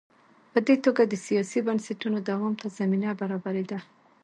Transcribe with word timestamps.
په 0.51 0.59
دې 0.67 0.75
توګه 0.85 1.01
د 1.05 1.13
سیاسي 1.25 1.59
بنسټونو 1.67 2.17
دوام 2.29 2.53
ته 2.61 2.67
زمینه 2.77 3.09
برابرېده. 3.21 3.79